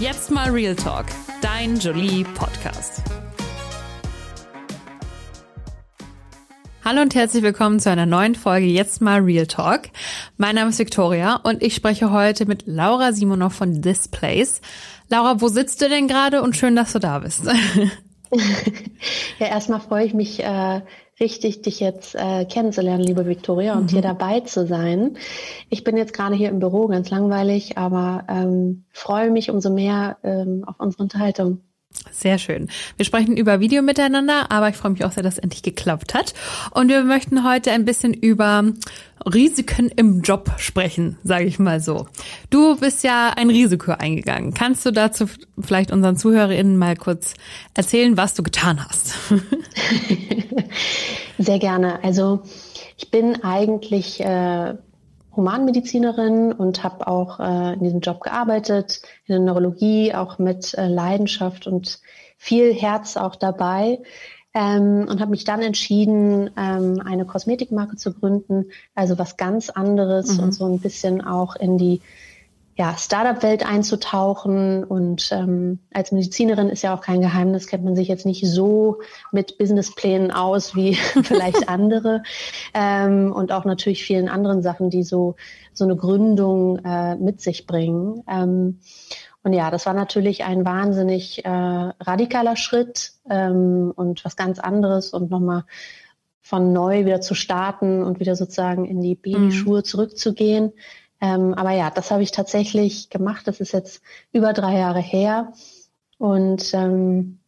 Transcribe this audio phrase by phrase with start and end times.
[0.00, 1.06] Jetzt mal Real Talk,
[1.40, 3.00] dein Jolie Podcast.
[6.84, 9.82] Hallo und herzlich willkommen zu einer neuen Folge Jetzt mal Real Talk.
[10.36, 14.60] Mein Name ist Victoria und ich spreche heute mit Laura Simonov von This Place.
[15.10, 17.44] Laura, wo sitzt du denn gerade und schön, dass du da bist.
[19.38, 20.80] ja, erstmal freue ich mich äh,
[21.20, 23.88] richtig, dich jetzt äh, kennenzulernen, liebe Victoria, und mhm.
[23.88, 25.16] hier dabei zu sein.
[25.70, 30.18] Ich bin jetzt gerade hier im Büro, ganz langweilig, aber ähm, freue mich umso mehr
[30.22, 31.60] ähm, auf unsere Unterhaltung.
[32.10, 32.68] Sehr schön.
[32.96, 36.14] Wir sprechen über Video miteinander, aber ich freue mich auch sehr, dass es endlich geklappt
[36.14, 36.34] hat.
[36.72, 38.64] Und wir möchten heute ein bisschen über
[39.32, 42.06] Risiken im Job sprechen, sage ich mal so.
[42.50, 44.54] Du bist ja ein Risiko eingegangen.
[44.54, 45.26] Kannst du dazu
[45.58, 47.34] vielleicht unseren ZuhörerInnen mal kurz
[47.74, 49.14] erzählen, was du getan hast?
[51.38, 52.02] sehr gerne.
[52.02, 52.42] Also
[52.96, 54.74] ich bin eigentlich äh,
[55.36, 60.86] Humanmedizinerin und habe auch äh, in diesem Job gearbeitet, in der Neurologie, auch mit äh,
[60.86, 62.00] Leidenschaft und
[62.36, 64.00] viel Herz auch dabei.
[64.56, 70.36] Ähm, und habe mich dann entschieden, ähm, eine Kosmetikmarke zu gründen, also was ganz anderes
[70.38, 70.44] mhm.
[70.44, 72.02] und so ein bisschen auch in die
[72.76, 74.84] ja, Startup-Welt einzutauchen.
[74.84, 79.00] Und ähm, als Medizinerin ist ja auch kein Geheimnis, kennt man sich jetzt nicht so
[79.30, 82.22] mit Businessplänen aus wie vielleicht andere.
[82.72, 85.36] Ähm, und auch natürlich vielen anderen Sachen, die so,
[85.72, 88.24] so eine Gründung äh, mit sich bringen.
[88.28, 88.80] Ähm,
[89.44, 95.12] und ja, das war natürlich ein wahnsinnig äh, radikaler Schritt ähm, und was ganz anderes
[95.12, 95.64] und nochmal
[96.40, 99.84] von neu wieder zu starten und wieder sozusagen in die Babyschuhe mhm.
[99.84, 100.72] zurückzugehen.
[101.24, 103.48] Ähm, aber ja, das habe ich tatsächlich gemacht.
[103.48, 105.54] Das ist jetzt über drei Jahre her.
[106.18, 107.38] Und ähm,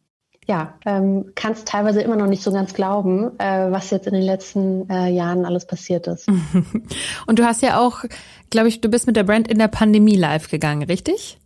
[0.47, 4.23] ja, ähm, kannst teilweise immer noch nicht so ganz glauben, äh, was jetzt in den
[4.23, 6.27] letzten äh, Jahren alles passiert ist.
[7.27, 8.03] Und du hast ja auch,
[8.49, 11.37] glaube ich, du bist mit der Brand in der Pandemie live gegangen, richtig?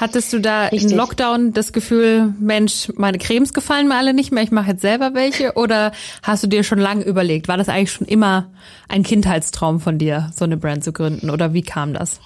[0.00, 0.90] Hattest du da Richtig.
[0.90, 4.82] im Lockdown das Gefühl, Mensch, meine Cremes gefallen mir alle nicht mehr, ich mache jetzt
[4.82, 5.52] selber welche?
[5.52, 8.50] Oder hast du dir schon lange überlegt, war das eigentlich schon immer
[8.88, 11.30] ein Kindheitstraum von dir, so eine Brand zu gründen?
[11.30, 12.20] Oder wie kam das?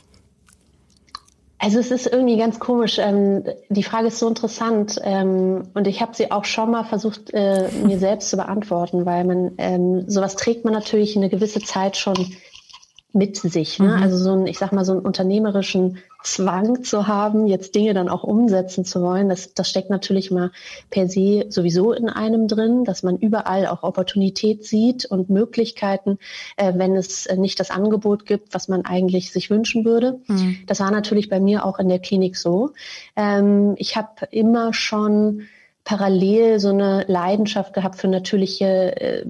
[1.59, 2.99] Also es ist irgendwie ganz komisch.
[2.99, 7.35] Ähm, die Frage ist so interessant ähm, und ich habe sie auch schon mal versucht,
[7.35, 11.97] äh, mir selbst zu beantworten, weil man ähm, sowas trägt man natürlich eine gewisse Zeit
[11.97, 12.15] schon
[13.13, 13.79] mit sich.
[13.79, 13.89] Ne?
[13.89, 14.03] Mhm.
[14.03, 18.09] Also so ein, ich sag mal, so einen unternehmerischen Zwang zu haben, jetzt Dinge dann
[18.09, 20.51] auch umsetzen zu wollen, das, das steckt natürlich mal
[20.91, 26.19] per se sowieso in einem drin, dass man überall auch Opportunität sieht und Möglichkeiten,
[26.57, 30.21] äh, wenn es nicht das Angebot gibt, was man eigentlich sich wünschen würde.
[30.27, 30.59] Mhm.
[30.67, 32.73] Das war natürlich bei mir auch in der Klinik so.
[33.17, 35.49] Ähm, ich habe immer schon
[35.85, 39.25] parallel so eine Leidenschaft gehabt für natürliche äh,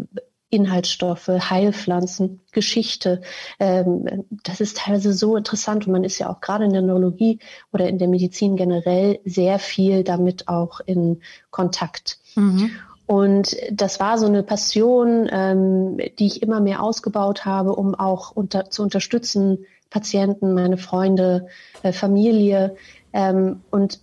[0.50, 3.20] Inhaltsstoffe, Heilpflanzen, Geschichte.
[3.58, 7.38] Ähm, das ist teilweise so interessant und man ist ja auch gerade in der Neurologie
[7.72, 11.20] oder in der Medizin generell sehr viel damit auch in
[11.50, 12.18] Kontakt.
[12.34, 12.70] Mhm.
[13.06, 18.32] Und das war so eine Passion, ähm, die ich immer mehr ausgebaut habe, um auch
[18.32, 21.48] unter, zu unterstützen, Patienten, meine Freunde,
[21.82, 22.76] äh, Familie.
[23.14, 24.00] Ähm, und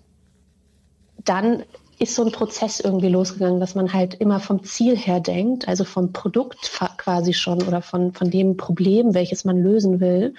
[1.23, 1.63] dann
[1.99, 5.83] ist so ein Prozess irgendwie losgegangen, dass man halt immer vom Ziel her denkt, also
[5.83, 10.33] vom Produkt quasi schon oder von, von dem Problem, welches man lösen will.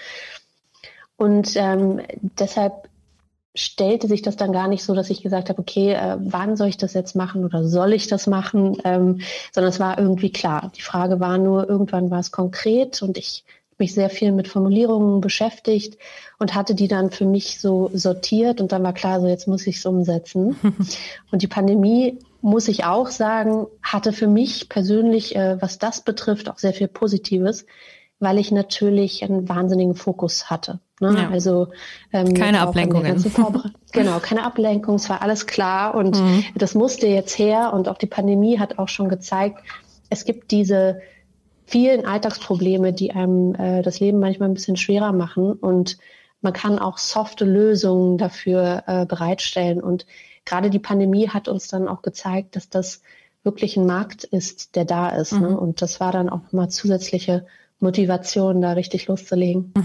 [1.17, 2.03] Und ähm,
[2.39, 2.89] deshalb
[3.55, 6.69] stellte sich das dann gar nicht so, dass ich gesagt habe, okay, äh, wann soll
[6.69, 9.21] ich das jetzt machen oder soll ich das machen, ähm,
[9.53, 10.71] sondern es war irgendwie klar.
[10.77, 13.44] Die Frage war nur, irgendwann war es konkret und ich
[13.78, 15.98] mich sehr viel mit Formulierungen beschäftigt
[16.38, 19.66] und hatte die dann für mich so sortiert und dann war klar, so jetzt muss
[19.66, 20.56] ich es umsetzen.
[21.31, 26.48] und die Pandemie, muss ich auch sagen, hatte für mich persönlich, äh, was das betrifft,
[26.48, 27.66] auch sehr viel Positives,
[28.20, 30.78] weil ich natürlich einen wahnsinnigen Fokus hatte.
[31.00, 31.14] Ne?
[31.19, 31.28] Ja.
[31.31, 31.69] Also
[32.12, 33.22] ähm, keine Ablenkungen.
[33.93, 36.44] genau, keine Ablenkung, es war alles klar und mhm.
[36.54, 39.58] das musste jetzt her und auch die Pandemie hat auch schon gezeigt,
[40.08, 41.00] es gibt diese
[41.66, 45.52] vielen Alltagsprobleme, die einem äh, das Leben manchmal ein bisschen schwerer machen.
[45.52, 45.99] Und
[46.41, 49.82] man kann auch softe Lösungen dafür äh, bereitstellen.
[49.82, 50.06] Und
[50.44, 53.02] gerade die Pandemie hat uns dann auch gezeigt, dass das
[53.43, 55.32] wirklich ein Markt ist, der da ist.
[55.32, 55.38] Ne?
[55.38, 55.46] Mhm.
[55.46, 55.61] Ne?
[55.61, 57.46] Und das war dann auch mal zusätzliche
[57.78, 59.73] Motivation, da richtig loszulegen.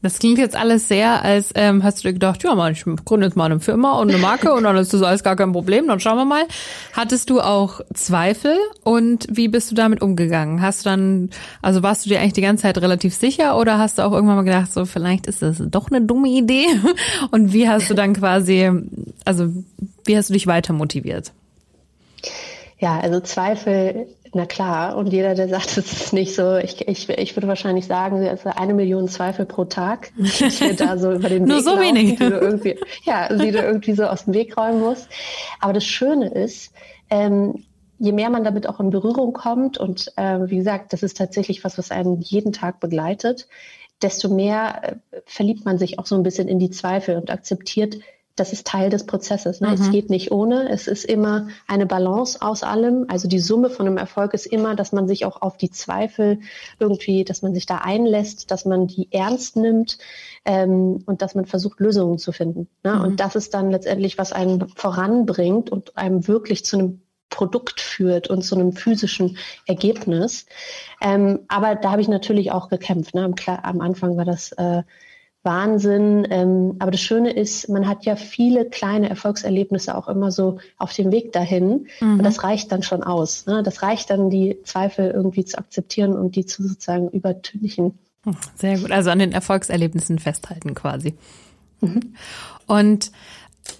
[0.00, 3.26] Das klingt jetzt alles sehr, als ähm, hast du dir gedacht, ja, man, ich gründe
[3.26, 5.88] jetzt mal eine Firma und eine Marke und dann ist das alles gar kein Problem,
[5.88, 6.44] dann schauen wir mal.
[6.92, 10.62] Hattest du auch Zweifel und wie bist du damit umgegangen?
[10.62, 11.30] Hast du dann,
[11.62, 14.36] also warst du dir eigentlich die ganze Zeit relativ sicher oder hast du auch irgendwann
[14.36, 16.66] mal gedacht, so vielleicht ist das doch eine dumme Idee?
[17.32, 18.70] Und wie hast du dann quasi,
[19.24, 19.48] also
[20.04, 21.32] wie hast du dich weiter motiviert?
[22.78, 27.08] Ja, also Zweifel Na klar, und jeder, der sagt, es ist nicht so, ich, ich,
[27.08, 31.42] ich würde wahrscheinlich sagen, also eine Million Zweifel pro Tag, die da so über den
[31.46, 32.18] Weg Nur so laufen, wenig.
[32.18, 35.08] Die du irgendwie, ja, die du irgendwie so aus dem Weg räumen musst.
[35.60, 36.72] Aber das Schöne ist,
[37.10, 37.64] ähm,
[37.98, 41.64] je mehr man damit auch in Berührung kommt und äh, wie gesagt, das ist tatsächlich
[41.64, 43.48] was, was einen jeden Tag begleitet,
[44.02, 47.98] desto mehr äh, verliebt man sich auch so ein bisschen in die Zweifel und akzeptiert,
[48.38, 49.60] das ist Teil des Prozesses.
[49.60, 49.68] Ne?
[49.68, 49.74] Mhm.
[49.74, 50.68] Es geht nicht ohne.
[50.68, 53.06] Es ist immer eine Balance aus allem.
[53.08, 56.40] Also die Summe von einem Erfolg ist immer, dass man sich auch auf die Zweifel
[56.78, 59.98] irgendwie, dass man sich da einlässt, dass man die ernst nimmt
[60.44, 62.68] ähm, und dass man versucht, Lösungen zu finden.
[62.84, 62.94] Ne?
[62.94, 63.00] Mhm.
[63.02, 67.00] Und das ist dann letztendlich, was einen voranbringt und einem wirklich zu einem
[67.30, 69.36] Produkt führt und zu einem physischen
[69.66, 70.46] Ergebnis.
[71.00, 73.14] Ähm, aber da habe ich natürlich auch gekämpft.
[73.14, 73.24] Ne?
[73.24, 74.82] Am, am Anfang war das äh,
[75.48, 76.26] Wahnsinn.
[76.30, 80.92] Ähm, aber das Schöne ist, man hat ja viele kleine Erfolgserlebnisse auch immer so auf
[80.92, 81.86] dem Weg dahin.
[82.00, 82.18] Mhm.
[82.18, 83.46] Und das reicht dann schon aus.
[83.46, 83.62] Ne?
[83.62, 87.98] Das reicht dann, die Zweifel irgendwie zu akzeptieren und die zu sozusagen übertünchen.
[88.56, 88.90] Sehr gut.
[88.90, 91.14] Also an den Erfolgserlebnissen festhalten quasi.
[91.80, 92.14] Mhm.
[92.66, 93.10] Und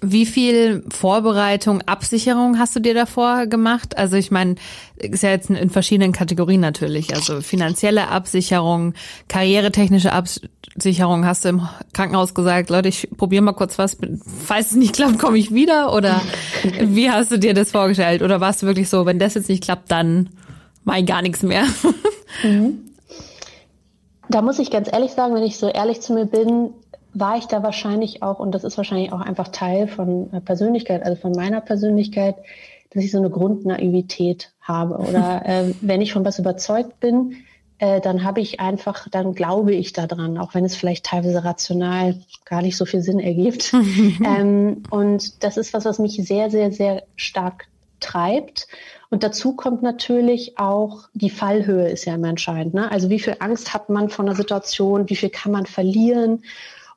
[0.00, 3.96] wie viel Vorbereitung, Absicherung hast du dir davor gemacht?
[3.98, 4.56] Also ich meine,
[4.96, 7.14] ist ja jetzt in verschiedenen Kategorien natürlich.
[7.14, 8.94] Also finanzielle Absicherung,
[9.28, 11.26] karrieretechnische Absicherung.
[11.26, 13.96] Hast du im Krankenhaus gesagt, Leute, ich probiere mal kurz was.
[14.44, 15.92] Falls es nicht klappt, komme ich wieder.
[15.94, 16.20] Oder
[16.80, 18.22] wie hast du dir das vorgestellt?
[18.22, 20.30] Oder warst du wirklich so, wenn das jetzt nicht klappt, dann
[20.96, 21.64] ich gar nichts mehr?
[22.42, 22.84] Mhm.
[24.30, 26.70] Da muss ich ganz ehrlich sagen, wenn ich so ehrlich zu mir bin,
[27.14, 31.02] war ich da wahrscheinlich auch, und das ist wahrscheinlich auch einfach Teil von äh, Persönlichkeit,
[31.02, 32.36] also von meiner Persönlichkeit,
[32.90, 34.96] dass ich so eine Grundnaivität habe.
[34.96, 37.36] Oder äh, wenn ich von was überzeugt bin,
[37.78, 42.16] äh, dann habe ich einfach, dann glaube ich daran, auch wenn es vielleicht teilweise rational
[42.44, 43.72] gar nicht so viel Sinn ergibt.
[44.24, 47.66] ähm, und das ist was, was mich sehr, sehr, sehr stark
[48.00, 48.68] treibt.
[49.10, 52.74] Und dazu kommt natürlich auch die Fallhöhe ist ja immer entscheidend.
[52.74, 52.90] Ne?
[52.90, 56.42] Also wie viel Angst hat man von der Situation, wie viel kann man verlieren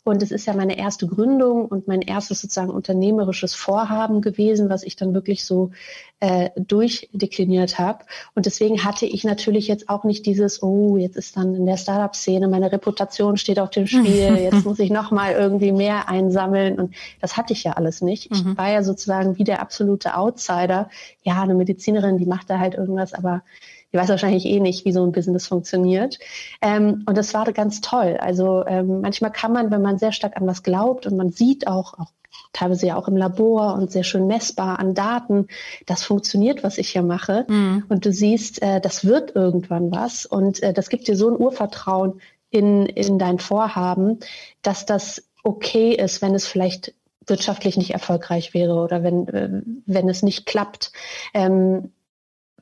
[0.03, 4.81] und es ist ja meine erste Gründung und mein erstes sozusagen unternehmerisches Vorhaben gewesen, was
[4.81, 5.71] ich dann wirklich so
[6.19, 8.05] äh, durchdekliniert habe.
[8.33, 11.77] Und deswegen hatte ich natürlich jetzt auch nicht dieses, oh, jetzt ist dann in der
[11.77, 16.79] Startup-Szene, meine Reputation steht auf dem Spiel, jetzt muss ich nochmal irgendwie mehr einsammeln.
[16.79, 18.31] Und das hatte ich ja alles nicht.
[18.31, 18.57] Ich mhm.
[18.57, 20.89] war ja sozusagen wie der absolute Outsider.
[21.21, 23.43] Ja, eine Medizinerin, die macht da halt irgendwas, aber
[23.91, 26.19] die weiß wahrscheinlich eh nicht, wie so ein Business funktioniert.
[26.61, 28.17] Ähm, und das war ganz toll.
[28.19, 31.67] Also ähm, manchmal kann man, wenn man sehr stark an was glaubt und man sieht
[31.67, 32.11] auch, auch
[32.53, 35.47] teilweise ja auch im Labor und sehr schön messbar an Daten,
[35.85, 37.45] das funktioniert, was ich hier mache.
[37.47, 37.83] Mhm.
[37.89, 40.25] Und du siehst, äh, das wird irgendwann was.
[40.25, 44.19] Und äh, das gibt dir so ein Urvertrauen in, in dein Vorhaben,
[44.61, 46.93] dass das okay ist, wenn es vielleicht
[47.25, 50.91] wirtschaftlich nicht erfolgreich wäre oder wenn, äh, wenn es nicht klappt,
[51.33, 51.91] ähm,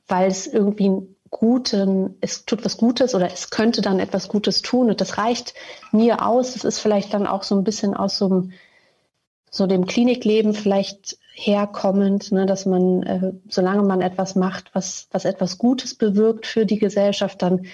[0.06, 0.90] weil es irgendwie
[1.30, 5.54] Guten, es tut was Gutes oder es könnte dann etwas Gutes tun und das reicht
[5.92, 6.56] mir aus.
[6.56, 8.52] Es ist vielleicht dann auch so ein bisschen aus so einem,
[9.50, 15.24] so dem Klinikleben vielleicht herkommend, ne, dass man, äh, solange man etwas macht, was, was
[15.24, 17.66] etwas Gutes bewirkt für die Gesellschaft, dann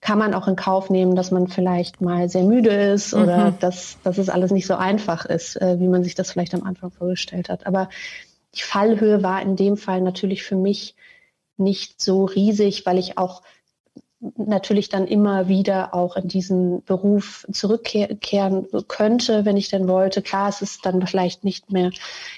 [0.00, 3.58] kann man auch in Kauf nehmen, dass man vielleicht mal sehr müde ist oder mhm.
[3.60, 6.64] dass, dass es alles nicht so einfach ist, äh, wie man sich das vielleicht am
[6.64, 7.66] Anfang vorgestellt hat.
[7.66, 7.88] Aber
[8.54, 10.94] die Fallhöhe war in dem Fall natürlich für mich
[11.58, 13.42] nicht so riesig, weil ich auch
[14.36, 20.22] natürlich dann immer wieder auch in diesen Beruf zurückkehren könnte, wenn ich denn wollte.
[20.22, 21.90] Klar, es ist dann vielleicht nicht mehr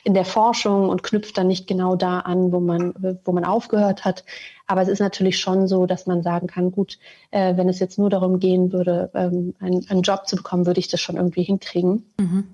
[0.03, 2.95] in der Forschung und knüpft dann nicht genau da an, wo man,
[3.25, 4.25] wo man aufgehört hat.
[4.67, 6.99] Aber es ist natürlich schon so, dass man sagen kann, gut,
[7.31, 10.81] äh, wenn es jetzt nur darum gehen würde, ähm, einen, einen, Job zu bekommen, würde
[10.81, 12.05] ich das schon irgendwie hinkriegen.
[12.19, 12.45] Mhm.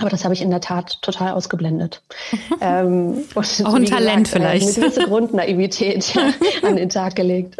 [0.00, 2.02] Aber das habe ich in der Tat total ausgeblendet.
[2.60, 4.76] ähm, Auch ein Talent gesagt, vielleicht.
[4.76, 6.32] Eine gewisse Grundnaivität ja,
[6.68, 7.56] an den Tag gelegt.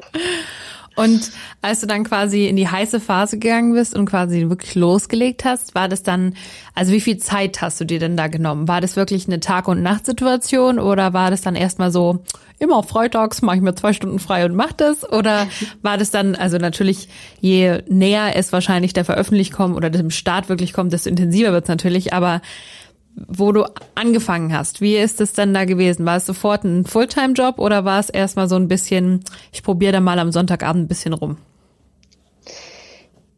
[0.96, 5.44] Und als du dann quasi in die heiße Phase gegangen bist und quasi wirklich losgelegt
[5.44, 6.34] hast, war das dann,
[6.74, 8.68] also wie viel Zeit hast du dir denn da genommen?
[8.68, 12.22] War das wirklich eine Tag- und Nachtsituation oder war das dann erstmal so,
[12.58, 15.10] immer freitags mache ich mir zwei Stunden frei und mach das?
[15.10, 15.48] Oder
[15.82, 17.08] war das dann, also natürlich,
[17.40, 22.12] je näher es wahrscheinlich der Veröffentlichung oder dem Start wirklich kommt, desto intensiver wird's natürlich,
[22.12, 22.40] aber
[23.16, 24.80] wo du angefangen hast.
[24.80, 26.04] Wie ist es denn da gewesen?
[26.04, 29.20] War es sofort ein Fulltime-Job oder war es erstmal so ein bisschen,
[29.52, 31.36] ich probiere da mal am Sonntagabend ein bisschen rum?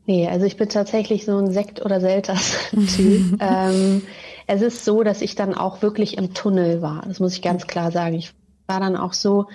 [0.07, 3.39] Nee, also ich bin tatsächlich so ein Sekt- oder Selters-Typ.
[3.41, 4.03] ähm,
[4.47, 7.03] es ist so, dass ich dann auch wirklich im Tunnel war.
[7.07, 8.15] Das muss ich ganz klar sagen.
[8.15, 8.33] Ich
[8.69, 9.47] war dann auch so,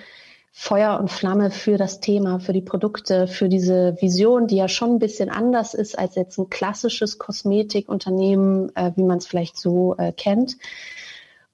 [0.54, 4.90] Feuer und Flamme für das Thema, für die Produkte, für diese Vision, die ja schon
[4.90, 9.96] ein bisschen anders ist als jetzt ein klassisches Kosmetikunternehmen, äh, wie man es vielleicht so
[9.96, 10.58] äh, kennt.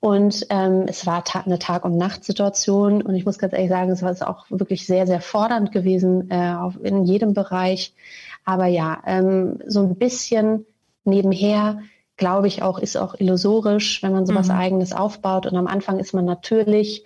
[0.01, 3.01] Und ähm, es war ta eine Tag- und Nachtsituation.
[3.01, 6.55] Und ich muss ganz ehrlich sagen, es war auch wirklich sehr, sehr fordernd gewesen äh,
[6.55, 7.95] auf, in jedem Bereich.
[8.45, 10.67] Aber ja, ähm, so ein bisschen
[11.05, 11.83] nebenher,
[12.17, 14.55] glaube ich auch, ist auch illusorisch, wenn man sowas mhm.
[14.55, 15.47] eigenes aufbaut.
[15.47, 17.05] Und am Anfang ist man natürlich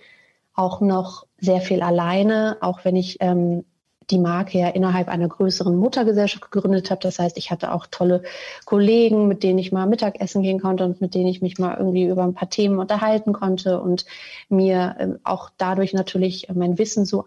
[0.55, 3.65] auch noch sehr viel alleine, auch wenn ich ähm,
[4.09, 7.01] die Marke ja innerhalb einer größeren Muttergesellschaft gegründet habe.
[7.01, 8.23] Das heißt, ich hatte auch tolle
[8.65, 12.05] Kollegen, mit denen ich mal Mittagessen gehen konnte und mit denen ich mich mal irgendwie
[12.05, 14.05] über ein paar Themen unterhalten konnte und
[14.49, 17.25] mir äh, auch dadurch natürlich mein Wissen so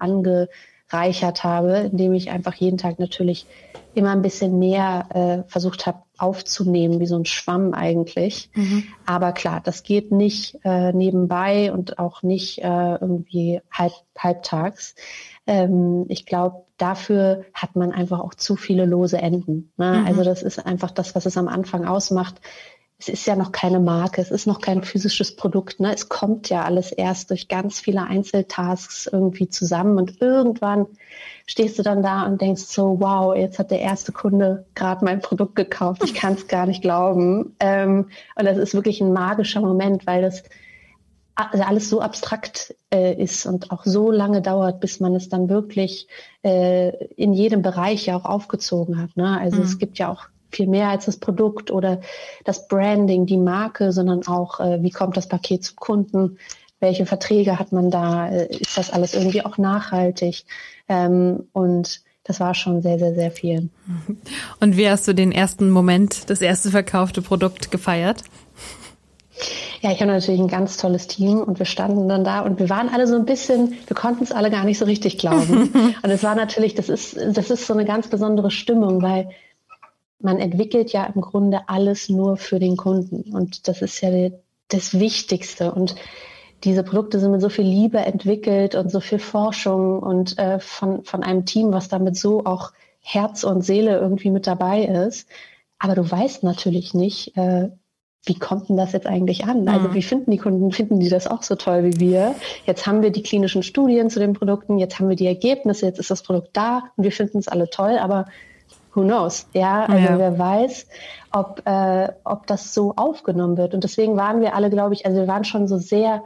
[0.89, 3.47] angereichert habe, indem ich einfach jeden Tag natürlich
[3.95, 5.07] immer ein bisschen mehr
[5.47, 8.51] äh, versucht habe aufzunehmen, wie so ein Schwamm eigentlich.
[8.55, 8.85] Mhm.
[9.07, 14.95] Aber klar, das geht nicht äh, nebenbei und auch nicht äh, irgendwie halb, halbtags.
[15.47, 19.73] Ähm, ich glaube, dafür hat man einfach auch zu viele lose Enden.
[19.79, 20.01] Ne?
[20.01, 20.07] Mhm.
[20.07, 22.41] Also das ist einfach das, was es am Anfang ausmacht
[22.99, 25.81] es ist ja noch keine Marke, es ist noch kein physisches Produkt.
[25.81, 25.93] Ne?
[25.93, 30.87] Es kommt ja alles erst durch ganz viele Einzeltasks irgendwie zusammen und irgendwann
[31.47, 35.21] stehst du dann da und denkst so, wow, jetzt hat der erste Kunde gerade mein
[35.21, 36.03] Produkt gekauft.
[36.05, 37.55] Ich kann es gar nicht glauben.
[37.61, 40.43] Ähm, und das ist wirklich ein magischer Moment, weil das
[41.35, 45.51] also alles so abstrakt äh, ist und auch so lange dauert, bis man es dann
[45.51, 46.09] wirklich
[46.43, 49.19] äh, in jedem Bereich ja auch aufgezogen hat.
[49.19, 49.39] Ne?
[49.39, 49.65] Also mhm.
[49.65, 52.01] es gibt ja auch viel mehr als das Produkt oder
[52.45, 56.39] das Branding, die Marke, sondern auch, äh, wie kommt das Paket zum Kunden,
[56.81, 60.45] welche Verträge hat man da, äh, ist das alles irgendwie auch nachhaltig
[60.89, 63.69] ähm, und das war schon sehr, sehr, sehr viel.
[64.61, 68.25] Und wie hast du den ersten Moment, das erste verkaufte Produkt gefeiert?
[69.81, 72.71] Ja, ich habe natürlich ein ganz tolles Team und wir standen dann da und wir
[72.71, 75.71] waren alle so ein bisschen, wir konnten es alle gar nicht so richtig glauben.
[76.03, 79.29] und es war natürlich, das ist, das ist so eine ganz besondere Stimmung, weil
[80.19, 83.35] man entwickelt ja im Grunde alles nur für den Kunden.
[83.35, 84.31] Und das ist ja
[84.69, 85.73] das Wichtigste.
[85.73, 85.95] Und
[86.65, 91.05] diese Produkte sind mit so viel Liebe entwickelt und so viel Forschung und äh, von,
[91.05, 95.29] von einem Team, was damit so auch Herz und Seele irgendwie mit dabei ist.
[95.79, 97.69] Aber du weißt natürlich nicht, äh,
[98.25, 99.69] wie kommt denn das jetzt eigentlich an?
[99.69, 99.95] Also mhm.
[99.95, 102.35] wie finden die Kunden, finden die das auch so toll wie wir?
[102.65, 106.01] Jetzt haben wir die klinischen Studien zu den Produkten, jetzt haben wir die Ergebnisse, jetzt
[106.01, 108.27] ist das Produkt da und wir finden es alle toll, aber
[108.97, 109.47] who knows?
[109.53, 110.19] Ja, also ja.
[110.19, 110.87] wer weiß,
[111.33, 113.75] ob, äh, ob das so aufgenommen wird.
[113.75, 116.25] Und deswegen waren wir alle, glaube ich, also wir waren schon so sehr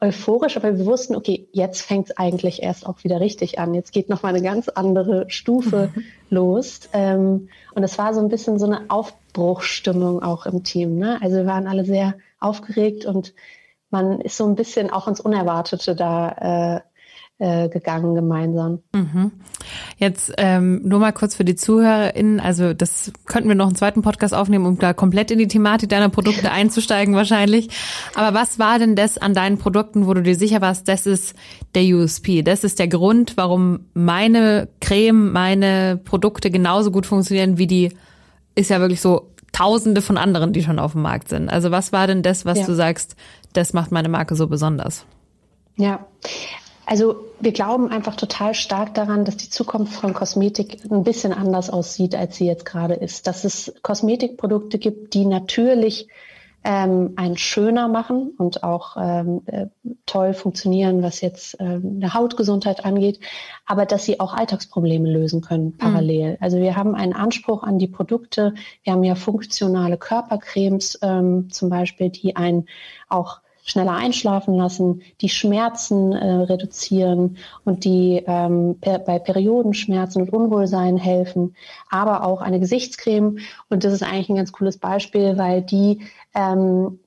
[0.00, 3.74] euphorisch, aber wir wussten, okay, jetzt fängt es eigentlich erst auch wieder richtig an.
[3.74, 5.92] Jetzt geht noch mal eine ganz andere Stufe
[6.30, 6.88] los.
[6.92, 10.96] Ähm, und es war so ein bisschen so eine Aufbruchstimmung auch im Team.
[10.98, 11.18] Ne?
[11.20, 13.34] Also wir waren alle sehr aufgeregt und
[13.90, 16.80] man ist so ein bisschen auch ins Unerwartete da äh,
[17.40, 18.82] äh, gegangen gemeinsam.
[18.94, 19.32] Mhm.
[20.00, 24.00] Jetzt ähm, nur mal kurz für die ZuhörerInnen, also das könnten wir noch einen zweiten
[24.00, 27.68] Podcast aufnehmen, um da komplett in die Thematik deiner Produkte einzusteigen wahrscheinlich.
[28.14, 31.34] Aber was war denn das an deinen Produkten, wo du dir sicher warst, das ist
[31.74, 37.66] der USP, das ist der Grund, warum meine Creme, meine Produkte genauso gut funktionieren wie
[37.66, 37.92] die,
[38.54, 41.50] ist ja wirklich so Tausende von anderen, die schon auf dem Markt sind.
[41.50, 42.66] Also was war denn das, was ja.
[42.66, 43.16] du sagst,
[43.52, 45.04] das macht meine Marke so besonders?
[45.76, 46.06] Ja,
[46.90, 51.70] also wir glauben einfach total stark daran, dass die Zukunft von Kosmetik ein bisschen anders
[51.70, 53.28] aussieht, als sie jetzt gerade ist.
[53.28, 56.08] Dass es Kosmetikprodukte gibt, die natürlich
[56.64, 59.66] ähm, einen schöner machen und auch ähm, äh,
[60.04, 63.20] toll funktionieren, was jetzt ähm, eine Hautgesundheit angeht,
[63.66, 65.78] aber dass sie auch Alltagsprobleme lösen können mhm.
[65.78, 66.32] parallel.
[66.32, 66.36] Mhm.
[66.40, 68.54] Also wir haben einen Anspruch an die Produkte.
[68.82, 72.66] Wir haben ja funktionale Körpercremes ähm, zum Beispiel, die einen
[73.08, 80.32] auch schneller einschlafen lassen, die Schmerzen äh, reduzieren und die ähm, per, bei Periodenschmerzen und
[80.32, 81.54] Unwohlsein helfen,
[81.88, 83.38] aber auch eine Gesichtscreme.
[83.68, 86.00] Und das ist eigentlich ein ganz cooles Beispiel, weil die
[86.34, 86.98] ähm,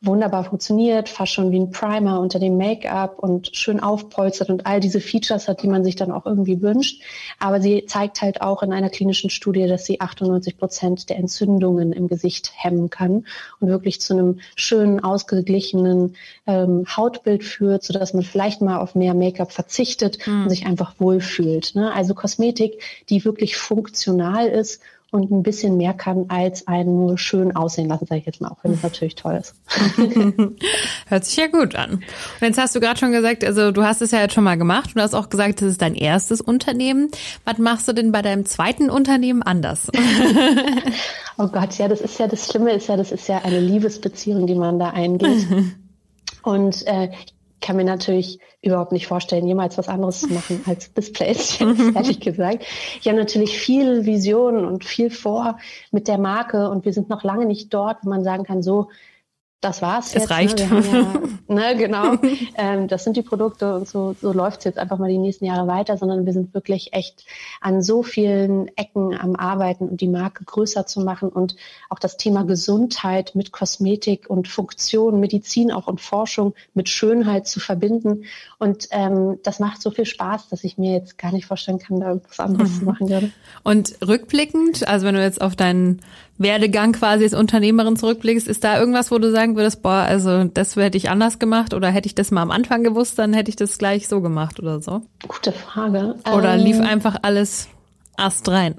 [0.00, 4.78] wunderbar funktioniert, fast schon wie ein Primer unter dem Make-up und schön aufpolstert und all
[4.78, 7.02] diese Features hat, die man sich dann auch irgendwie wünscht.
[7.40, 11.92] Aber sie zeigt halt auch in einer klinischen Studie, dass sie 98 Prozent der Entzündungen
[11.92, 13.26] im Gesicht hemmen kann
[13.58, 16.14] und wirklich zu einem schönen, ausgeglichenen
[16.46, 20.44] ähm, Hautbild führt, sodass man vielleicht mal auf mehr Make-up verzichtet mhm.
[20.44, 21.74] und sich einfach wohlfühlt.
[21.74, 21.92] Ne?
[21.92, 27.56] Also Kosmetik, die wirklich funktional ist und ein bisschen mehr kann als einen nur schön
[27.56, 29.54] aussehen lassen, sage ich jetzt mal, auch wenn es natürlich toll ist.
[31.08, 31.92] Hört sich ja gut an.
[31.92, 32.02] Und
[32.42, 34.88] jetzt hast du gerade schon gesagt, also du hast es ja jetzt schon mal gemacht
[34.88, 37.10] und du hast auch gesagt, das ist dein erstes Unternehmen.
[37.46, 39.90] Was machst du denn bei deinem zweiten Unternehmen anders?
[41.38, 44.46] oh Gott, ja, das ist ja das Schlimme ist ja, das ist ja eine Liebesbeziehung,
[44.46, 45.46] die man da eingeht.
[46.42, 47.10] Und äh,
[47.60, 52.64] kann mir natürlich überhaupt nicht vorstellen, jemals was anderes zu machen als Displays, ehrlich gesagt.
[53.00, 55.58] Ich habe natürlich viel Vision und viel vor
[55.90, 58.88] mit der Marke und wir sind noch lange nicht dort, wo man sagen kann, so,
[59.60, 60.24] das war's jetzt.
[60.24, 60.70] Es reicht.
[60.70, 60.84] Ne?
[60.92, 61.20] Ja,
[61.54, 62.14] ne, genau.
[62.54, 65.66] ähm, das sind die Produkte und so, so läuft's jetzt einfach mal die nächsten Jahre
[65.66, 67.24] weiter, sondern wir sind wirklich echt
[67.60, 71.56] an so vielen Ecken am Arbeiten, um die Marke größer zu machen und
[71.88, 77.58] auch das Thema Gesundheit mit Kosmetik und Funktion, Medizin auch und Forschung mit Schönheit zu
[77.58, 78.24] verbinden.
[78.58, 81.98] Und ähm, das macht so viel Spaß, dass ich mir jetzt gar nicht vorstellen kann,
[81.98, 82.78] da irgendwas anderes mhm.
[82.78, 83.32] zu machen würde.
[83.64, 86.00] Und rückblickend, also wenn du jetzt auf deinen
[86.38, 90.76] Werdegang quasi als Unternehmerin zurückblickst, ist da irgendwas, wo du sagen würdest, boah, also das
[90.76, 93.56] hätte ich anders gemacht oder hätte ich das mal am Anfang gewusst, dann hätte ich
[93.56, 95.02] das gleich so gemacht oder so?
[95.26, 96.14] Gute Frage.
[96.32, 97.68] Oder ähm, lief einfach alles
[98.16, 98.76] Ast rein?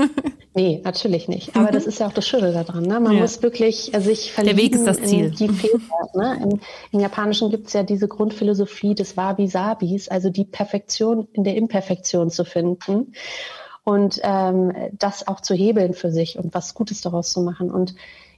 [0.54, 1.56] nee, natürlich nicht.
[1.56, 2.84] Aber das ist ja auch das Schöne daran.
[2.84, 3.00] Ne?
[3.00, 3.20] Man ja.
[3.20, 5.30] muss wirklich äh, sich verlieben Der Weg ist das Ziel.
[5.30, 5.80] die Fehler.
[6.12, 6.40] Ne?
[6.42, 11.54] Im, Im, Japanischen gibt es ja diese Grundphilosophie des Wabi-Sabis, also die Perfektion in der
[11.54, 13.12] Imperfektion zu finden
[13.84, 17.70] und ähm, das auch zu hebeln für sich und was Gutes daraus zu machen.
[17.70, 17.94] Und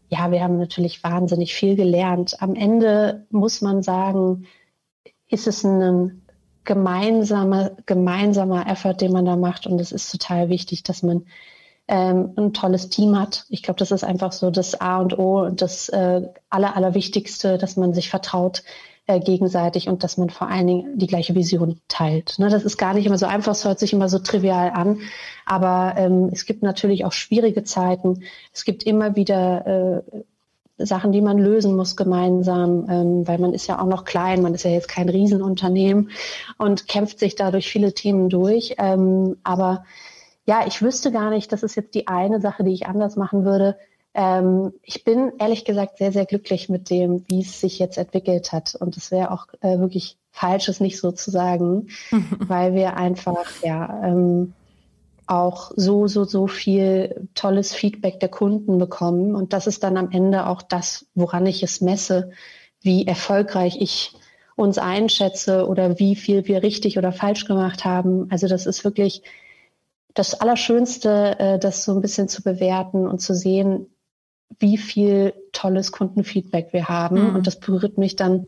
[0.09, 2.37] ja, wir haben natürlich wahnsinnig viel gelernt.
[2.41, 4.47] Am Ende muss man sagen,
[5.29, 6.23] ist es ein
[6.65, 9.67] gemeinsamer, gemeinsamer Effort, den man da macht.
[9.67, 11.27] Und es ist total wichtig, dass man
[11.89, 13.47] ähm, ein tolles Team hat.
[13.49, 17.59] Ich glaube, das ist einfach so das A und O und das äh, Aller, Allerwichtigste,
[17.59, 18.63] dass man sich vertraut,
[19.07, 22.39] äh, gegenseitig und dass man vor allen Dingen die gleiche Vision teilt.
[22.39, 25.01] Ne, das ist gar nicht immer so einfach, es hört sich immer so trivial an,
[25.45, 28.23] aber ähm, es gibt natürlich auch schwierige Zeiten.
[28.53, 30.23] Es gibt immer wieder äh,
[30.79, 34.55] Sachen, die man lösen muss gemeinsam, ähm, weil man ist ja auch noch klein, man
[34.55, 36.11] ist ja jetzt kein Riesenunternehmen
[36.59, 38.75] und kämpft sich da durch viele Themen durch.
[38.79, 39.85] Ähm, aber
[40.45, 43.45] ja, ich wüsste gar nicht, das ist jetzt die eine Sache, die ich anders machen
[43.45, 43.77] würde.
[44.15, 48.53] Ähm, ich bin ehrlich gesagt sehr, sehr glücklich mit dem, wie es sich jetzt entwickelt
[48.53, 48.75] hat.
[48.75, 51.89] Und es wäre auch äh, wirklich falsch, es nicht so zu sagen,
[52.39, 54.55] weil wir einfach, ja, ähm,
[55.27, 59.35] auch so, so, so viel tolles Feedback der Kunden bekommen.
[59.35, 62.33] Und das ist dann am Ende auch das, woran ich es messe,
[62.81, 64.13] wie erfolgreich ich
[64.57, 68.27] uns einschätze oder wie viel wir richtig oder falsch gemacht haben.
[68.31, 69.23] Also das ist wirklich
[70.15, 73.87] das Allerschönste, äh, das so ein bisschen zu bewerten und zu sehen,
[74.59, 77.31] wie viel tolles Kundenfeedback wir haben.
[77.31, 77.37] Mhm.
[77.37, 78.47] Und das berührt mich dann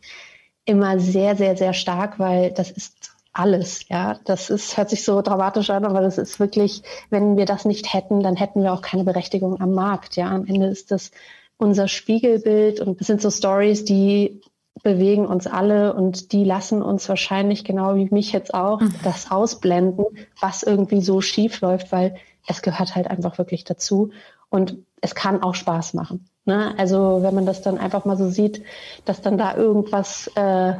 [0.65, 4.17] immer sehr, sehr, sehr stark, weil das ist alles, ja.
[4.25, 7.93] Das ist, hört sich so dramatisch an, aber das ist wirklich, wenn wir das nicht
[7.93, 10.27] hätten, dann hätten wir auch keine Berechtigung am Markt, ja.
[10.27, 11.11] Am Ende ist das
[11.57, 14.41] unser Spiegelbild und das sind so Stories, die
[14.83, 18.93] bewegen uns alle und die lassen uns wahrscheinlich genau wie mich jetzt auch mhm.
[19.03, 20.05] das ausblenden,
[20.39, 22.15] was irgendwie so schief läuft, weil
[22.47, 24.11] es gehört halt einfach wirklich dazu
[24.55, 26.25] und es kann auch Spaß machen.
[26.45, 26.73] Ne?
[26.77, 28.63] Also wenn man das dann einfach mal so sieht,
[29.05, 30.73] dass dann da irgendwas äh,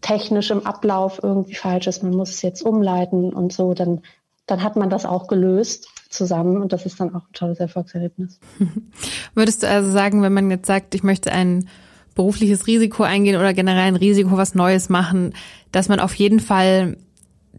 [0.00, 4.02] technisch im Ablauf irgendwie falsch ist, man muss es jetzt umleiten und so, dann,
[4.46, 8.40] dann hat man das auch gelöst zusammen und das ist dann auch ein tolles Erfolgserlebnis.
[9.34, 11.68] Würdest du also sagen, wenn man jetzt sagt, ich möchte ein
[12.14, 15.34] berufliches Risiko eingehen oder generell ein Risiko was Neues machen,
[15.70, 16.96] dass man auf jeden Fall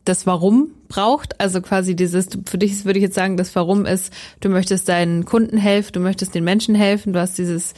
[0.05, 1.39] das Warum braucht.
[1.39, 5.25] Also quasi dieses, für dich würde ich jetzt sagen, das Warum ist, du möchtest deinen
[5.25, 7.73] Kunden helfen, du möchtest den Menschen helfen, du hast dieses,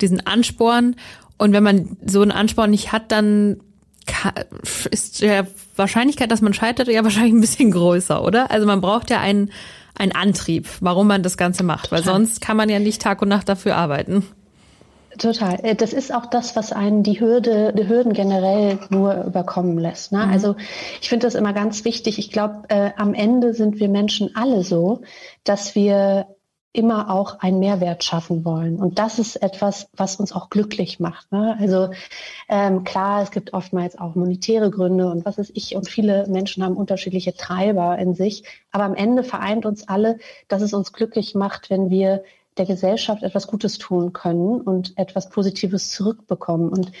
[0.00, 0.96] diesen Ansporn.
[1.38, 3.60] Und wenn man so einen Ansporn nicht hat, dann
[4.90, 5.46] ist ja
[5.76, 8.50] Wahrscheinlichkeit, dass man scheitert, ja wahrscheinlich ein bisschen größer, oder?
[8.50, 9.50] Also man braucht ja einen,
[9.96, 13.28] einen Antrieb, warum man das Ganze macht, weil sonst kann man ja nicht Tag und
[13.28, 14.24] Nacht dafür arbeiten.
[15.18, 15.58] Total.
[15.62, 20.12] Äh, das ist auch das, was einen die Hürde, die Hürden generell nur überkommen lässt.
[20.12, 20.26] Ne?
[20.26, 20.32] Mhm.
[20.32, 20.56] Also
[21.00, 22.18] ich finde das immer ganz wichtig.
[22.18, 25.02] Ich glaube, äh, am Ende sind wir Menschen alle so,
[25.44, 26.26] dass wir
[26.74, 28.76] immer auch einen Mehrwert schaffen wollen.
[28.76, 31.30] Und das ist etwas, was uns auch glücklich macht.
[31.30, 31.54] Ne?
[31.60, 31.90] Also
[32.48, 36.64] ähm, klar, es gibt oftmals auch monetäre Gründe und was ist ich und viele Menschen
[36.64, 38.44] haben unterschiedliche Treiber in sich.
[38.70, 42.24] Aber am Ende vereint uns alle, dass es uns glücklich macht, wenn wir
[42.58, 46.68] der Gesellschaft etwas Gutes tun können und etwas Positives zurückbekommen.
[46.68, 46.92] Und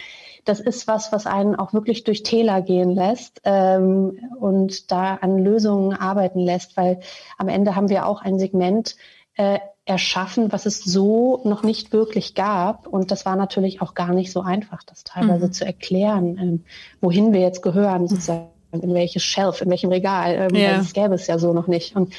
[0.44, 5.38] das ist was, was einen auch wirklich durch Täler gehen lässt ähm, und da an
[5.38, 7.00] Lösungen arbeiten lässt, weil
[7.38, 8.96] am Ende haben wir auch ein Segment
[9.36, 12.86] äh, erschaffen, was es so noch nicht wirklich gab.
[12.86, 15.52] Und das war natürlich auch gar nicht so einfach, das teilweise mhm.
[15.52, 16.64] zu erklären, ähm,
[17.00, 18.48] wohin wir jetzt gehören, sozusagen
[18.80, 20.48] in welches Shelf, in welchem Regal.
[20.50, 20.78] Ähm, ja.
[20.78, 21.94] Das gäbe es ja so noch nicht.
[21.94, 22.14] Und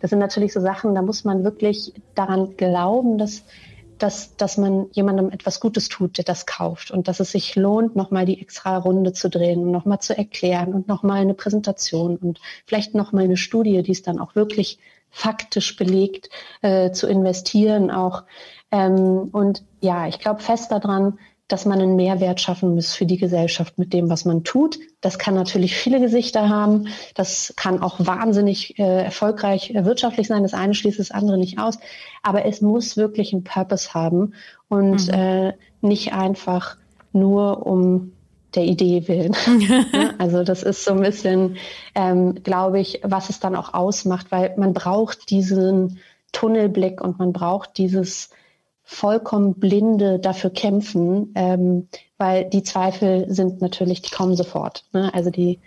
[0.00, 3.42] das sind natürlich so Sachen, da muss man wirklich daran glauben, dass
[3.98, 7.96] dass, dass man jemandem etwas Gutes tut, der das kauft und dass es sich lohnt,
[7.96, 12.40] nochmal die extra Runde zu drehen und nochmal zu erklären und nochmal eine Präsentation und
[12.66, 14.78] vielleicht nochmal eine Studie, die es dann auch wirklich
[15.10, 16.28] faktisch belegt,
[16.60, 18.24] äh, zu investieren auch.
[18.70, 23.18] Ähm, und ja, ich glaube fest daran, dass man einen Mehrwert schaffen muss für die
[23.18, 24.78] Gesellschaft mit dem, was man tut.
[25.00, 26.88] Das kann natürlich viele Gesichter haben.
[27.14, 30.42] Das kann auch wahnsinnig äh, erfolgreich äh, wirtschaftlich sein.
[30.42, 31.78] Das eine schließt das andere nicht aus.
[32.22, 34.34] Aber es muss wirklich einen Purpose haben
[34.68, 35.14] und mhm.
[35.14, 36.76] äh, nicht einfach
[37.12, 38.12] nur um
[38.56, 39.36] der Idee willen.
[40.18, 41.58] also das ist so ein bisschen,
[41.94, 46.00] ähm, glaube ich, was es dann auch ausmacht, weil man braucht diesen
[46.32, 48.30] Tunnelblick und man braucht dieses
[48.88, 54.84] vollkommen blinde dafür kämpfen, ähm, weil die Zweifel sind natürlich, die kommen sofort.
[54.92, 55.12] Ne?
[55.12, 55.58] Also die,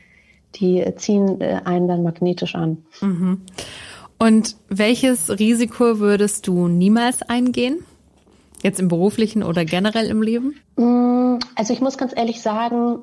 [0.55, 2.85] die ziehen äh, einen dann magnetisch an.
[3.01, 3.41] Mhm.
[4.17, 7.79] Und welches Risiko würdest du niemals eingehen?
[8.63, 10.55] Jetzt im beruflichen oder generell im Leben?
[10.77, 12.99] Mm, also ich muss ganz ehrlich sagen,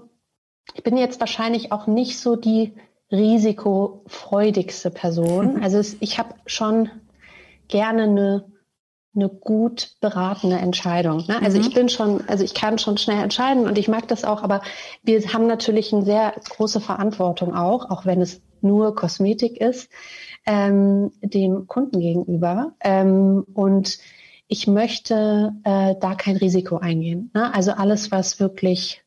[0.74, 2.72] ich bin jetzt wahrscheinlich auch nicht so die
[3.12, 5.60] risikofreudigste Person.
[5.62, 6.88] Also ich habe schon
[7.68, 8.55] gerne eine
[9.16, 11.24] eine gut beratende Entscheidung.
[11.26, 11.40] Ne?
[11.42, 11.64] Also mhm.
[11.64, 14.60] ich bin schon, also ich kann schon schnell entscheiden und ich mag das auch, aber
[15.02, 19.90] wir haben natürlich eine sehr große Verantwortung auch, auch wenn es nur Kosmetik ist,
[20.46, 22.74] ähm, dem Kunden gegenüber.
[22.80, 23.98] Ähm, und
[24.48, 27.30] ich möchte äh, da kein Risiko eingehen.
[27.34, 27.52] Ne?
[27.52, 29.02] Also alles, was wirklich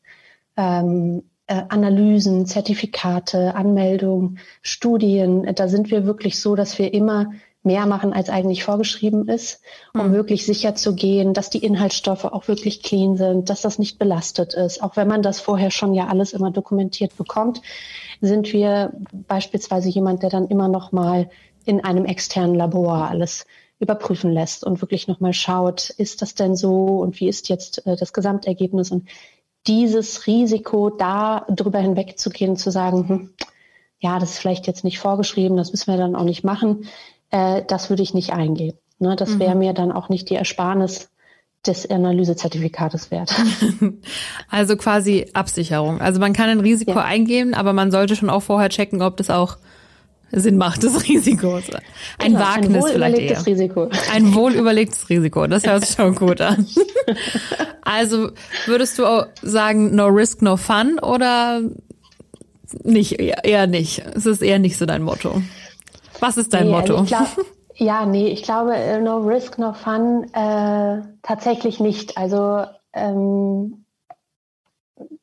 [0.56, 7.86] ähm, äh, Analysen, Zertifikate, Anmeldungen, Studien, da sind wir wirklich so, dass wir immer mehr
[7.86, 9.60] machen, als eigentlich vorgeschrieben ist,
[9.92, 10.12] um mhm.
[10.12, 14.54] wirklich sicher zu gehen, dass die Inhaltsstoffe auch wirklich clean sind, dass das nicht belastet
[14.54, 14.82] ist.
[14.82, 17.60] Auch wenn man das vorher schon ja alles immer dokumentiert bekommt,
[18.22, 21.28] sind wir beispielsweise jemand, der dann immer noch mal
[21.66, 23.46] in einem externen Labor alles
[23.78, 27.86] überprüfen lässt und wirklich noch mal schaut, ist das denn so und wie ist jetzt
[27.86, 29.08] äh, das Gesamtergebnis und
[29.66, 33.30] dieses Risiko, da drüber hinwegzugehen, zu sagen, hm,
[33.98, 36.86] ja, das ist vielleicht jetzt nicht vorgeschrieben, das müssen wir dann auch nicht machen,
[37.30, 38.74] äh, das würde ich nicht eingehen.
[38.98, 39.60] Ne, das wäre mhm.
[39.60, 41.10] mir dann auch nicht die Ersparnis
[41.66, 43.34] des Analysezertifikates wert.
[44.52, 46.00] Also quasi Absicherung.
[46.00, 47.04] Also man kann ein Risiko ja.
[47.04, 49.58] eingehen, aber man sollte schon auch vorher checken, ob das auch
[50.32, 51.56] Sinn macht, das Risiko.
[52.18, 53.46] Ein genau, Wagnis ein vielleicht eher.
[53.46, 53.88] Risiko.
[54.12, 55.46] Ein wohlüberlegtes Risiko.
[55.46, 56.66] Das hört sich schon gut an.
[57.82, 58.30] Also
[58.66, 61.60] würdest du auch sagen, no risk, no fun oder
[62.84, 64.04] nicht, eher nicht?
[64.14, 65.42] Es ist eher nicht so dein Motto.
[66.20, 67.16] Was ist dein nee, also Motto?
[67.16, 72.16] Also glaub, ja, nee, ich glaube, äh, no risk, no fun, äh, tatsächlich nicht.
[72.16, 73.84] Also, ähm,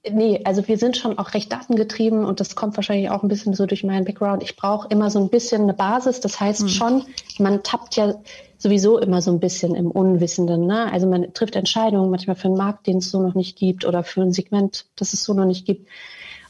[0.09, 3.53] nee, also wir sind schon auch recht datengetrieben und das kommt wahrscheinlich auch ein bisschen
[3.53, 4.43] so durch meinen Background.
[4.43, 6.19] Ich brauche immer so ein bisschen eine Basis.
[6.19, 6.69] Das heißt hm.
[6.69, 7.03] schon,
[7.39, 8.15] man tappt ja
[8.57, 10.65] sowieso immer so ein bisschen im Unwissenden.
[10.65, 10.91] Ne?
[10.91, 14.03] Also man trifft Entscheidungen manchmal für einen Markt, den es so noch nicht gibt oder
[14.03, 15.87] für ein Segment, das es so noch nicht gibt.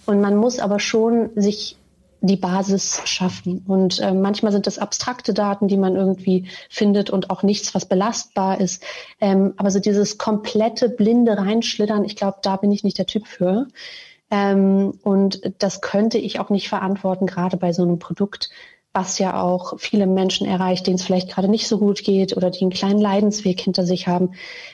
[0.05, 1.77] Und man muss aber schon sich
[2.21, 3.63] die Basis schaffen.
[3.67, 7.85] Und äh, manchmal sind das abstrakte Daten, die man irgendwie findet und auch nichts, was
[7.85, 8.83] belastbar ist.
[9.21, 13.27] Ähm, aber so dieses komplette blinde Reinschlittern, ich glaube, da bin ich nicht der Typ
[13.27, 13.67] für.
[14.31, 18.49] Ähm, und das könnte ich auch nicht verantworten, gerade bei so einem Produkt,
[18.93, 22.49] was ja auch viele Menschen erreicht, denen es vielleicht gerade nicht so gut geht oder
[22.49, 24.31] die einen kleinen Leidensweg hinter sich haben.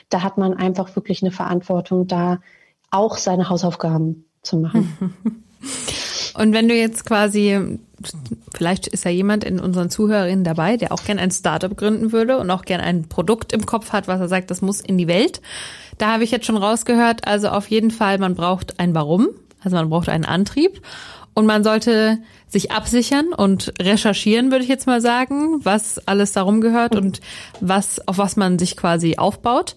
[0.08, 2.40] Da hat man einfach wirklich eine Verantwortung, da
[2.90, 5.14] auch seine Hausaufgaben zu machen.
[6.34, 7.78] Und wenn du jetzt quasi,
[8.52, 12.38] vielleicht ist ja jemand in unseren Zuhörerinnen dabei, der auch gern ein Startup gründen würde
[12.38, 15.08] und auch gern ein Produkt im Kopf hat, was er sagt, das muss in die
[15.08, 15.40] Welt.
[15.98, 19.28] Da habe ich jetzt schon rausgehört, also auf jeden Fall, man braucht ein Warum,
[19.62, 20.80] also man braucht einen Antrieb
[21.34, 22.18] und man sollte
[22.48, 27.20] sich absichern und recherchieren, würde ich jetzt mal sagen, was alles darum gehört und
[27.60, 29.74] was, auf was man sich quasi aufbaut.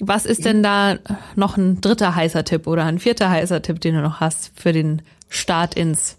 [0.00, 0.96] Was ist denn da
[1.36, 4.72] noch ein dritter heißer Tipp oder ein vierter heißer Tipp, den du noch hast für
[4.72, 5.02] den
[5.34, 6.16] Start ins,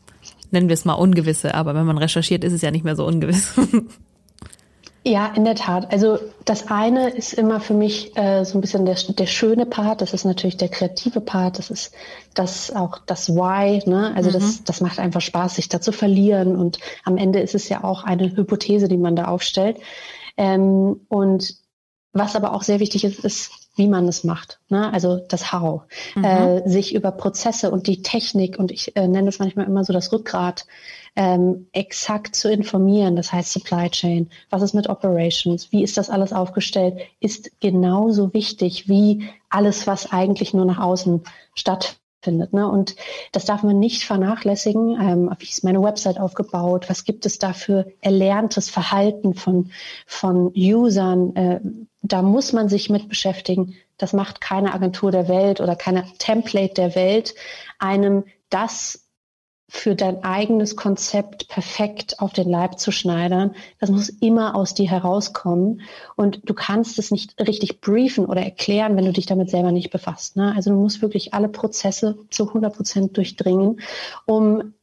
[0.52, 3.06] nennen wir es mal Ungewisse, aber wenn man recherchiert, ist es ja nicht mehr so
[3.06, 3.54] ungewiss.
[5.08, 5.94] Ja, in der Tat.
[5.94, 10.02] Also das eine ist immer für mich äh, so ein bisschen der, der schöne Part.
[10.02, 11.60] Das ist natürlich der kreative Part.
[11.60, 11.94] Das ist
[12.34, 13.88] das auch das Why.
[13.88, 14.14] Ne?
[14.16, 14.34] Also mhm.
[14.34, 16.56] das, das macht einfach Spaß, sich da zu verlieren.
[16.56, 19.78] Und am Ende ist es ja auch eine Hypothese, die man da aufstellt.
[20.38, 21.54] Ähm, und
[22.16, 24.60] was aber auch sehr wichtig ist, ist wie man es macht.
[24.70, 24.92] Ne?
[24.94, 25.82] Also das How.
[26.16, 26.24] Mhm.
[26.24, 29.92] Äh, sich über Prozesse und die Technik und ich äh, nenne es manchmal immer so
[29.92, 30.66] das Rückgrat
[31.18, 33.18] ähm, exakt zu informieren.
[33.18, 34.30] Das heißt Supply Chain.
[34.50, 35.74] Was ist mit Operations?
[35.74, 37.02] Wie ist das alles aufgestellt?
[37.20, 41.24] Ist genauso wichtig wie alles, was eigentlich nur nach außen
[41.54, 42.52] stattfindet findet.
[42.52, 42.70] Ne?
[42.70, 42.98] Und
[43.32, 45.00] das darf man nicht vernachlässigen.
[45.00, 46.90] Ähm, wie ist meine Website aufgebaut?
[46.90, 49.72] Was gibt es da für erlerntes Verhalten von,
[50.06, 51.36] von Usern?
[51.36, 51.62] Äh,
[52.12, 53.76] da muss man sich mit beschäftigen.
[53.98, 57.36] Das macht keine Agentur der Welt oder keine Template der Welt,
[57.80, 59.06] einem das
[59.68, 63.56] für dein eigenes Konzept perfekt auf den Leib zu schneidern.
[63.80, 65.82] Das muss immer aus dir herauskommen.
[66.16, 69.90] Und du kannst es nicht richtig briefen oder erklären, wenn du dich damit selber nicht
[69.90, 70.38] befasst.
[70.38, 70.54] Ne?
[70.56, 73.82] Also du musst wirklich alle Prozesse zu 100 Prozent durchdringen,
[74.26, 74.76] um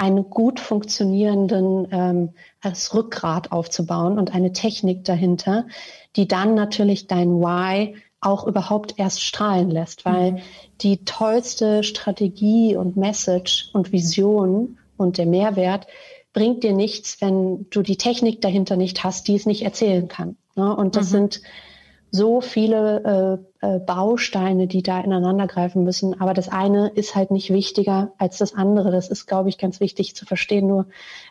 [0.00, 2.30] einen gut funktionierenden ähm,
[2.62, 5.66] als Rückgrat aufzubauen und eine Technik dahinter,
[6.16, 10.38] die dann natürlich dein Why auch überhaupt erst strahlen lässt, weil mhm.
[10.80, 15.86] die tollste Strategie und Message und Vision und der Mehrwert
[16.32, 20.36] bringt dir nichts, wenn du die Technik dahinter nicht hast, die es nicht erzählen kann.
[20.56, 20.74] Ne?
[20.74, 21.10] Und das mhm.
[21.10, 21.42] sind
[22.10, 26.20] so viele äh, äh, Bausteine, die da ineinander greifen müssen.
[26.20, 28.90] Aber das eine ist halt nicht wichtiger als das andere.
[28.90, 30.66] Das ist, glaube ich, ganz wichtig zu verstehen.
[30.66, 30.86] Nur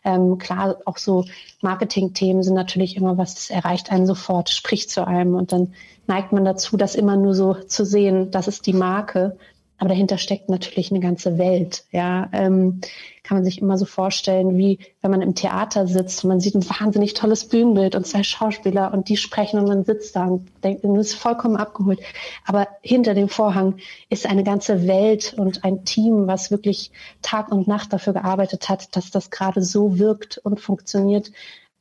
[0.06, 1.26] ähm, klar, auch so
[1.62, 5.74] Marketing-Themen sind natürlich immer was, das erreicht einen sofort, spricht zu einem und dann
[6.08, 9.38] neigt man dazu, das immer nur so zu sehen, das ist die Marke.
[9.80, 11.86] Aber dahinter steckt natürlich eine ganze Welt.
[11.92, 12.82] Ja, ähm,
[13.24, 16.56] kann man sich immer so vorstellen, wie wenn man im Theater sitzt und man sieht
[16.56, 20.50] ein wahnsinnig tolles Bühnenbild und zwei Schauspieler und die sprechen und man sitzt da und
[20.64, 22.02] denkt, man ist vollkommen abgeholt.
[22.46, 23.78] Aber hinter dem Vorhang
[24.10, 28.96] ist eine ganze Welt und ein Team, was wirklich Tag und Nacht dafür gearbeitet hat,
[28.98, 31.32] dass das gerade so wirkt und funktioniert.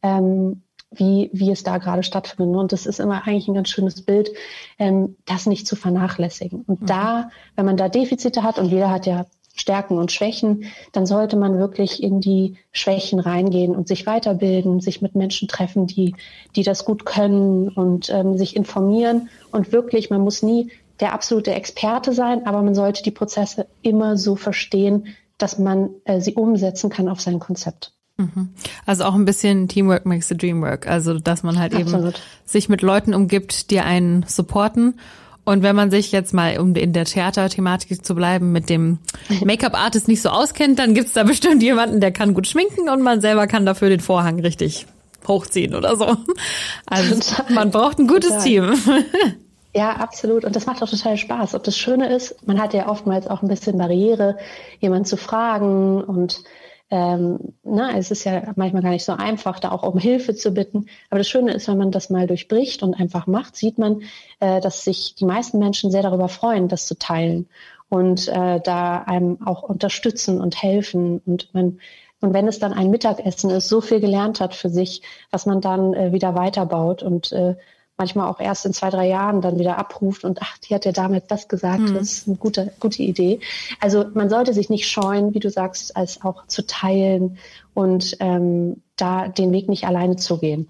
[0.03, 2.57] Ähm, wie, wie es da gerade stattfindet.
[2.57, 4.31] Und das ist immer eigentlich ein ganz schönes Bild,
[4.79, 6.63] ähm, das nicht zu vernachlässigen.
[6.67, 6.87] Und mhm.
[6.87, 11.37] da, wenn man da Defizite hat, und jeder hat ja Stärken und Schwächen, dann sollte
[11.37, 16.15] man wirklich in die Schwächen reingehen und sich weiterbilden, sich mit Menschen treffen, die,
[16.55, 19.29] die das gut können und ähm, sich informieren.
[19.51, 20.71] Und wirklich, man muss nie
[21.01, 26.21] der absolute Experte sein, aber man sollte die Prozesse immer so verstehen, dass man äh,
[26.21, 27.98] sie umsetzen kann auf sein Konzept.
[28.87, 30.89] Also auch ein bisschen Teamwork makes the dream work.
[30.89, 32.15] Also, dass man halt Absolut.
[32.15, 34.99] eben sich mit Leuten umgibt, die einen supporten.
[35.45, 38.99] Und wenn man sich jetzt mal, um in der Theater-Thematik zu bleiben, mit dem
[39.45, 43.21] Make-up-Artist nicht so auskennt, dann gibt's da bestimmt jemanden, der kann gut schminken und man
[43.21, 44.87] selber kann dafür den Vorhang richtig
[45.27, 46.17] hochziehen oder so.
[46.87, 47.17] Also
[47.51, 48.43] man braucht ein gutes Total.
[48.45, 48.75] Team.
[49.75, 50.45] Ja, absolut.
[50.45, 51.55] Und das macht auch total Spaß.
[51.55, 54.37] Ob das Schöne ist, man hat ja oftmals auch ein bisschen Barriere,
[54.81, 56.43] jemanden zu fragen und
[56.91, 60.53] ähm, na, es ist ja manchmal gar nicht so einfach, da auch um Hilfe zu
[60.53, 60.87] bitten.
[61.11, 64.03] Aber das Schöne ist, wenn man das mal durchbricht und einfach macht, sieht man,
[64.41, 67.49] äh, dass sich die meisten Menschen sehr darüber freuen, das zu teilen
[67.89, 71.21] und äh, da einem auch unterstützen und helfen.
[71.27, 71.79] Und man
[72.21, 75.61] und wenn es dann ein Mittagessen ist, so viel gelernt hat für sich, was man
[75.61, 77.55] dann äh, wieder weiterbaut und äh,
[77.99, 80.93] manchmal auch erst in zwei, drei Jahren dann wieder abruft und ach, die hat ja
[80.93, 81.95] damals das gesagt, mhm.
[81.95, 83.41] das ist eine gute, gute Idee.
[83.81, 87.39] Also man sollte sich nicht scheuen, wie du sagst, als auch zu teilen
[87.75, 90.69] und ähm, da den Weg nicht alleine zu gehen.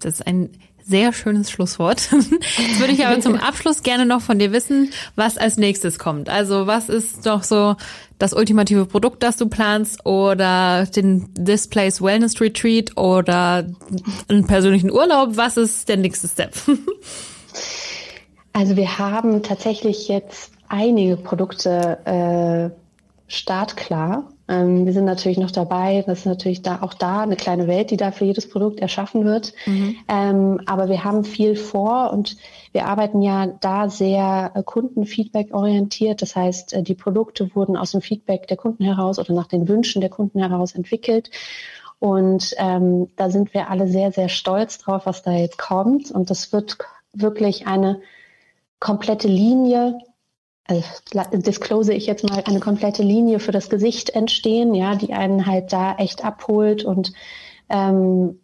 [0.00, 0.50] Das ist ein
[0.86, 2.10] sehr schönes Schlusswort.
[2.12, 6.28] Jetzt würde ich aber zum Abschluss gerne noch von dir wissen, was als nächstes kommt.
[6.28, 7.76] Also was ist doch so
[8.18, 13.66] das ultimative Produkt, das du planst oder den Displays Wellness Retreat oder
[14.28, 15.36] einen persönlichen Urlaub?
[15.36, 16.54] Was ist der nächste Step?
[18.52, 22.70] Also wir haben tatsächlich jetzt einige Produkte äh,
[23.26, 24.28] startklar.
[24.46, 26.04] Ähm, wir sind natürlich noch dabei.
[26.06, 29.24] Das ist natürlich da auch da eine kleine Welt, die da für jedes Produkt erschaffen
[29.24, 29.52] wird.
[29.66, 29.96] Mhm.
[30.08, 32.36] Ähm, aber wir haben viel vor und
[32.72, 36.20] wir arbeiten ja da sehr äh, Kundenfeedback orientiert.
[36.20, 39.68] Das heißt, äh, die Produkte wurden aus dem Feedback der Kunden heraus oder nach den
[39.68, 41.30] Wünschen der Kunden heraus entwickelt.
[41.98, 46.10] Und ähm, da sind wir alle sehr, sehr stolz drauf, was da jetzt kommt.
[46.10, 46.76] Und das wird
[47.14, 48.00] wirklich eine
[48.78, 49.98] komplette Linie
[50.66, 50.82] also
[51.32, 55.72] disclose ich jetzt mal, eine komplette Linie für das Gesicht entstehen, ja, die einen halt
[55.72, 57.12] da echt abholt und
[57.68, 58.40] ähm,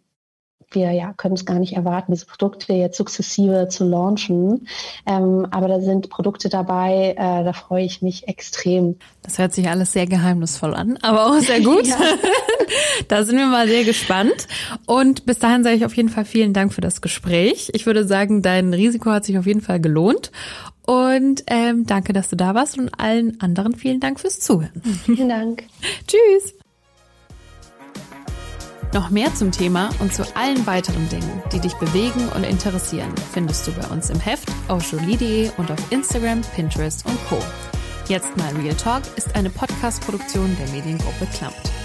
[0.73, 4.67] wir ja, können es gar nicht erwarten, diese Produkte jetzt sukzessive zu launchen.
[5.05, 8.97] Ähm, aber da sind Produkte dabei, äh, da freue ich mich extrem.
[9.23, 11.87] Das hört sich alles sehr geheimnisvoll an, aber auch sehr gut.
[13.07, 14.47] da sind wir mal sehr gespannt.
[14.85, 17.69] Und bis dahin sage ich auf jeden Fall vielen Dank für das Gespräch.
[17.73, 20.31] Ich würde sagen, dein Risiko hat sich auf jeden Fall gelohnt.
[20.85, 24.81] Und ähm, danke, dass du da warst und allen anderen vielen Dank fürs Zuhören.
[25.05, 25.63] Vielen Dank.
[26.07, 26.53] Tschüss.
[28.93, 33.65] Noch mehr zum Thema und zu allen weiteren Dingen, die dich bewegen und interessieren, findest
[33.65, 37.37] du bei uns im Heft auf jolie.de und auf Instagram, Pinterest und Co.
[38.09, 41.80] Jetzt mal Real Talk ist eine Podcast-Produktion der Mediengruppe Klammt.